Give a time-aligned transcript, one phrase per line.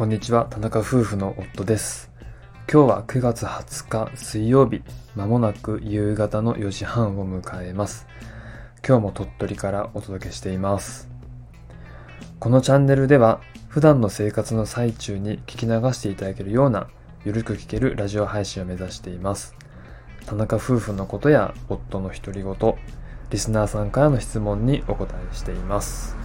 [0.00, 2.10] こんにちは、田中夫婦の夫です。
[2.72, 4.80] 今日は9月20日水曜日、
[5.14, 8.06] まもなく夕方の4時半を迎えます。
[8.82, 11.10] 今日も鳥取からお届けしています。
[12.38, 16.88] このチャンネルでは、普段の生活の最中に聞き流していただけるような、
[17.26, 19.54] ゆるく聞けるラジオ配信を目指しています。
[20.24, 22.74] 田中夫婦のことや夫の独り言、
[23.28, 26.16] リスナーさんからの質問にお答えしています。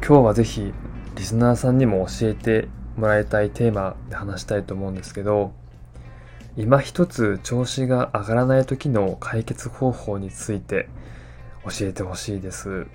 [0.00, 0.72] 今日はぜひ
[1.16, 5.52] リスナーさんにも教えてもらいたいテーマで話したいと思うんですけど
[6.56, 10.88] 今一つ調子が上がらない時の解決方法について
[11.64, 12.86] 教えてほしいです。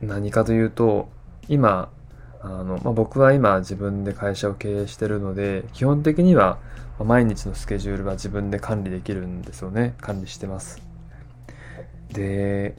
[0.00, 1.08] 何かというと
[1.48, 1.90] 今
[2.40, 6.58] あの、まあ、僕は今自分で会社を経営してるので基本的には
[6.98, 9.94] 毎日のスケジュールは自分で管理できるんですよね。
[10.00, 10.80] 管理してます。
[12.12, 12.76] で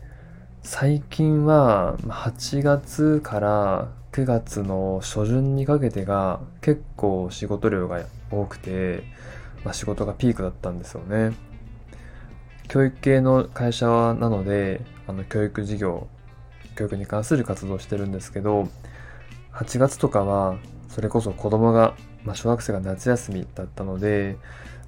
[0.66, 9.04] 最近は8月から9月の初旬にかけてが結構仕事量が多くて、
[9.66, 11.34] まあ、仕事がピークだったんですよね。
[12.70, 16.08] 教育系の会社なので、あの教育事業、
[16.78, 18.70] 教育に関する活動をしてるんですけど、
[19.52, 20.56] 8月とかは
[20.88, 24.38] それこそ子供が、まあ、小学生が夏休みだったので、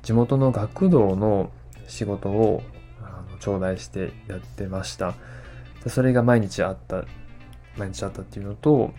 [0.04, 1.52] 地元の学童の
[1.90, 2.64] 仕事を
[3.02, 5.16] あの頂戴してやってました。
[5.90, 7.06] それが毎日あった、
[7.78, 8.94] 毎日あったっていうのと、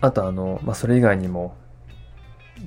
[0.00, 1.56] あとあの、まあ、それ以外にも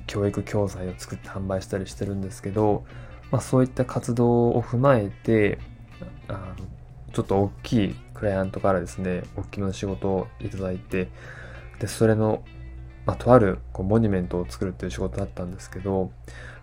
[0.06, 2.84] 教育教材を作って販売したりしてるんですけど、
[3.30, 5.58] まあ、そういった活動を踏まえて、
[6.28, 6.66] あの
[7.12, 11.08] ちょっと大きいクライアントからですね、大きめの仕事をいただいて、
[11.78, 12.42] で、それの、
[13.04, 16.10] まあ、とあるこうモニュメントを作るっていう仕事だったんですけど、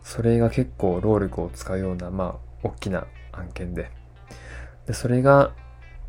[0.01, 3.91] それが結構労力を使うような、まあ、大きな案件で、
[4.85, 5.53] で、それが、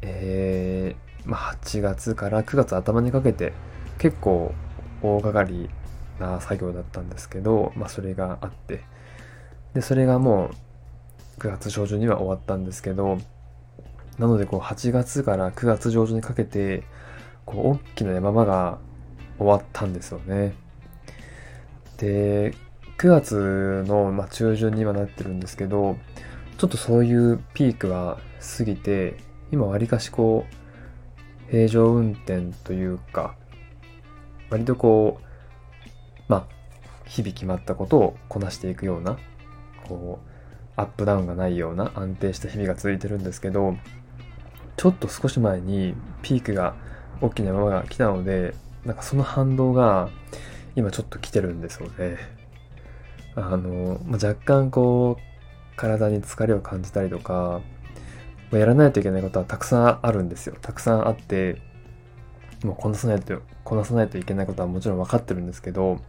[0.07, 3.55] えー、まあ、8月から9月頭にかけて
[3.99, 4.55] 結構
[5.03, 5.71] 大掛かり
[6.21, 8.83] な作業だったんですけど、まあ、それがあって
[9.73, 10.51] でそれがも
[11.39, 13.19] う9月上旬には終わったんですけど
[14.19, 16.85] なのでこう8月から9月上旬にかけて
[17.47, 18.79] こう大きな山場が
[19.39, 20.55] 終わったんですよね。
[21.97, 22.55] で
[22.99, 25.97] 9月の、ま、中旬にはなってるんですけど
[26.59, 28.19] ちょっとそういうピークは
[28.59, 29.17] 過ぎて
[29.55, 30.47] 今わりかしこ
[31.49, 33.37] う平常運転というか
[34.51, 36.47] 割とこうまあ
[37.07, 39.17] 日々決まったことをこなしていくような
[39.87, 40.31] こう
[40.75, 43.77] アップダウンがないような安定した日々が続いてるんですけど
[44.77, 46.75] ちょっと少し前にピークが
[47.21, 50.09] 大きな山が来たのでなんかその反動が
[50.75, 52.17] 今ちょっと来てるんですよね。
[53.37, 57.61] あの、まあ、若干こう体に疲れを感じたりとか
[58.51, 60.57] まあやらないといけないことはたくさんあるんですよ。
[60.61, 61.61] たくさんあって、
[62.65, 66.01] もうこなさないと、こなさないといけないことはもちろん分かってるんですけど、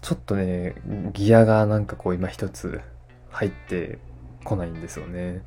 [0.00, 0.74] ちょっとね、
[1.12, 2.80] ギアがなんかこう今一つ
[3.30, 3.98] 入って
[4.44, 5.42] こないんですよね。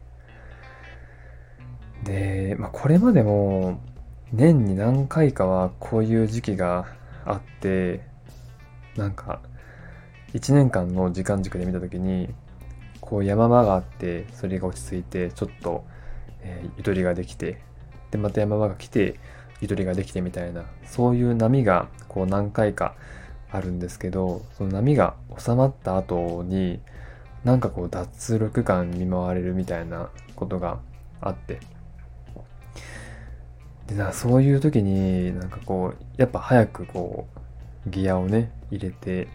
[2.04, 3.80] で、まあこれまでも
[4.32, 6.86] 年に何回かはこういう時期が
[7.26, 8.02] あって、
[8.96, 9.42] なんか
[10.34, 12.34] 1年間の時間軸で見た時に、
[13.00, 15.86] こう山場があって、それが落ち着いて、ちょっと
[16.46, 17.60] えゆとりができて
[18.12, 19.20] でまた山場が来て
[19.62, 22.96] ゆとりができてみたいなそういう波がこう何回か
[23.52, 26.80] あるんですけどその波が収まった後に
[27.44, 30.80] なんかこう脱力感に見舞われるみたいなことが
[31.22, 31.60] あって。
[33.88, 37.28] でなそういう時になんかこうやっぱ早くこ
[37.86, 39.28] うギアをね入れて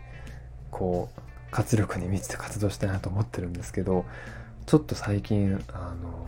[0.72, 1.20] こう
[1.52, 4.04] 活力に満ちて活動したいなと思ってるんですけど
[4.66, 6.26] ちょっと最近あの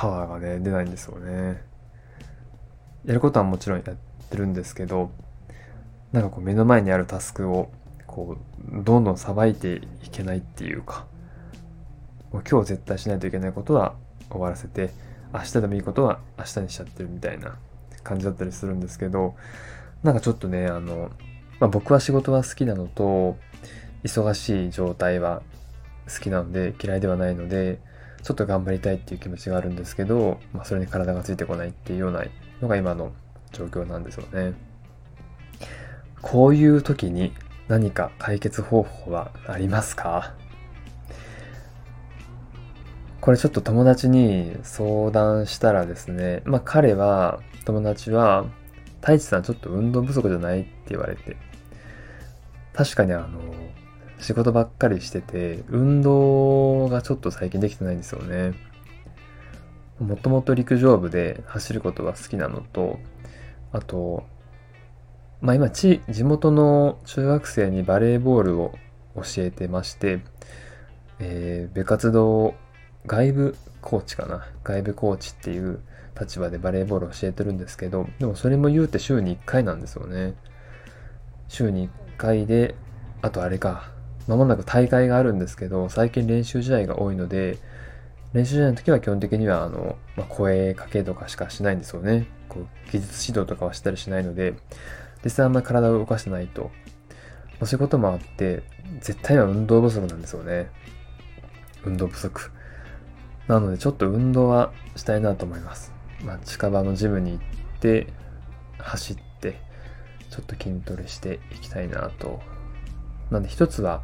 [0.00, 1.62] パワーがね出ないんですよね。
[3.04, 3.96] やることはもちろんやっ
[4.30, 5.10] てるんですけど
[6.10, 7.70] なんかこう目の前にあるタスクを
[8.06, 8.38] こ
[8.72, 11.06] うどんどんさばいていけないっていうか
[12.32, 13.94] もう今日絶対しないといけないことは
[14.30, 14.90] 終わらせて
[15.34, 17.58] 明日でもいいことは明日にしちゃってるみたいな
[18.02, 19.34] 感じだったりするんですけど
[20.02, 21.10] なんかちょっとねあの、
[21.58, 23.36] まあ、僕は仕事は好きなのと
[24.04, 25.42] 忙しい状態は
[26.08, 27.80] 好きなので嫌いではないので
[28.22, 32.24] ちょっと頑張りたいっていう気持ちがあるんですけど、まあ、それに体がついてこないっていうような
[32.60, 33.12] のが今の
[33.52, 34.54] 状況なんですよね。
[36.22, 37.32] こういう時に
[37.68, 40.34] 何か解決方法はありますか？
[43.20, 48.46] これちょっと友達に相談したらですね、まあ彼は、友達は、
[49.00, 51.36] 太一さんちょっと運動不足じゃないって言われて、
[52.72, 53.40] 確かにあの、
[54.20, 58.52] 仕事ばっかりしてて、運動がちょっと最近できてないんですよね。
[59.98, 62.98] もともと陸上部で走ることが好きなのと、
[63.72, 64.24] あと、
[65.40, 68.74] まあ今地、地元の中学生にバレーボールを
[69.16, 70.20] 教えてまして、
[71.18, 72.54] えー、部活動
[73.06, 74.46] 外部コーチかな。
[74.64, 75.80] 外部コーチっていう
[76.18, 80.34] 立場でバレーボールを教えてるんですけど、でもそれも言うて週に1回なんですよね。
[81.48, 82.74] 週に1回で、
[83.22, 83.90] あとあれか、
[84.28, 87.58] まもなく大会があるんですけど、最近練習試合が多いので、
[88.32, 92.26] 練習試合の時は基本的には、あの、まあ、声かけとかしかしないんですよね。
[92.48, 94.54] こう、技術指導とかはしたりしないので、
[95.24, 96.70] 実際あんまり体を動かしてないと、
[97.58, 98.62] ま、そういうこともあって、
[99.00, 100.70] 絶対は運動不足なんですよね。
[101.84, 102.50] 運動不足。
[103.48, 105.92] なので、ちょっと運動はしたいなと思います。
[106.22, 107.40] まあ、近場のジムに行っ
[107.80, 108.06] て、
[108.78, 109.60] 走って、
[110.30, 112.40] ちょっと筋トレしていきたいなと。
[113.30, 114.02] なんで、一つは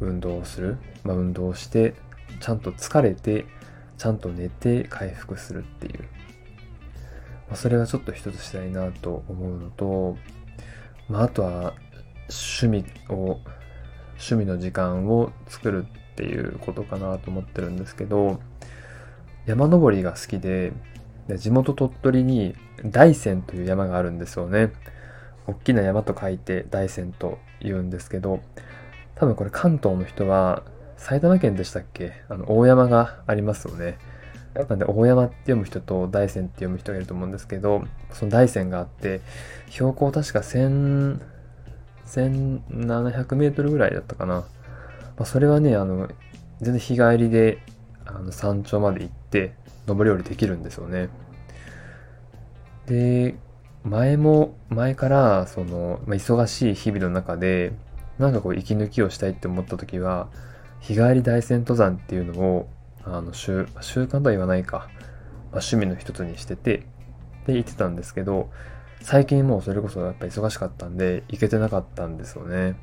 [0.00, 0.78] 運動をする。
[1.04, 1.94] まあ、運動をして、
[2.40, 3.46] ちゃんと疲れて、
[3.98, 6.00] ちゃんと寝て回復するっていう。
[7.48, 10.16] まあ、それがちょっと一つしたいなと思うのと、
[11.08, 11.74] まあ、あとは
[12.28, 13.38] 趣味を、
[14.14, 18.40] 趣味の時間を作るっていうことかなと思ってるんですけど、
[19.46, 20.72] 山登りが好きで、
[21.28, 22.54] で地元鳥取に
[22.84, 24.72] 大山という山があるんですよね。
[25.46, 28.40] 大きな山と書いて大山と言うんですけど、
[29.14, 30.62] 多分これ関東の人は
[30.96, 32.12] 埼玉県でしたっけ？
[32.28, 33.98] あの、大山がありますよね。
[34.54, 39.20] なんで、大山って読む人と大山って読む人がいると思うんですけど、その大山があって、
[39.70, 41.20] 標高確か1000、
[42.06, 44.34] 1700メートルぐらいだったかな。
[44.34, 44.44] ま
[45.20, 46.08] あ、それはね、あの、
[46.60, 47.58] 全然日帰りで、
[48.04, 49.54] あの、山頂まで行って、
[49.86, 51.08] 登り降りできるんですよね。
[52.86, 53.34] で、
[53.84, 57.72] 前も、前から、その、まあ、忙しい日々の中で、
[58.18, 60.28] なんかこう、息抜きをしたいって思った時は、
[60.80, 62.68] 日帰り大山登山っていうのを、
[63.04, 64.88] あの、習、習慣とは言わないか、まあ、
[65.54, 66.86] 趣味の一つにしてて、
[67.46, 68.50] で、言ってたんですけど、
[69.00, 72.76] 最近もうそれこそやっぱ忙しかったんで、行けてなかったんですよね。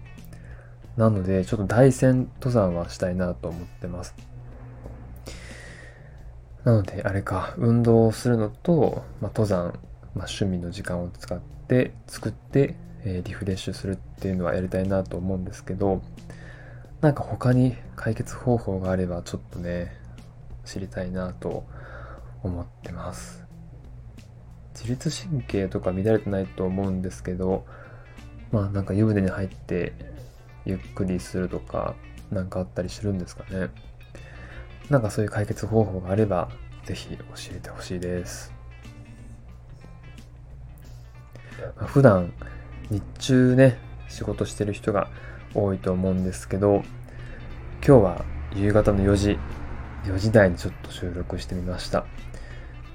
[0.98, 4.16] なので、ちょっと大山登山はしたいなと思ってます。
[6.66, 9.80] なので、あれか、運動をするのと、まあ、登山、
[10.20, 12.76] まあ、趣味の時間を使って、作って、
[13.06, 16.02] えー、リフレッシュするっていうのはやりたいなと思うんですけど、
[17.00, 19.96] なんか他に解決方法があればちょっとね、
[20.66, 21.64] 知りたいなと
[22.44, 23.46] 思ってます。
[24.76, 27.66] 自律神経とか乱れてないと思うんですけど、
[28.52, 29.94] まあなんか湯船に入って
[30.66, 31.96] ゆっくりするとか、
[32.30, 33.70] なんかあったりするんですかね。
[34.90, 36.50] なんかそういう解決方法があれば、
[36.84, 37.24] ぜひ教
[37.56, 38.59] えてほしいです。
[41.78, 42.34] まあ、普段、
[42.90, 43.78] 日中ね、
[44.08, 45.10] 仕事してる人が
[45.54, 46.84] 多いと思うんですけど、
[47.86, 48.26] 今日は
[48.56, 49.40] 夕方の4時、
[50.06, 52.06] 4時台にちょっと収録してみました。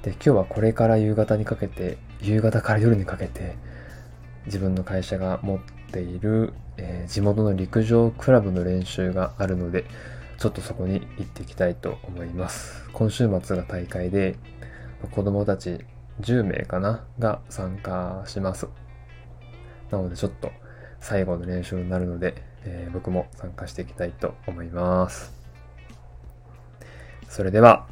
[0.03, 3.57] で、今日はこれから夕方にかけて、夕方から夜にかけて、
[4.47, 5.59] 自分の会社が持っ
[5.91, 9.85] ている、えー、地元の陸上クラブの練習があるので、
[10.39, 12.85] ちょっとそこに行っていきたいと思います。
[12.93, 14.37] 今週末が大会で、
[15.13, 15.85] 子供たち
[16.21, 18.69] 10名かなが参加します。
[19.91, 20.51] なのでちょっと
[21.01, 25.33] 最後の練習になるので、えー、僕も参加していきたいと思います。
[27.29, 27.87] それでは、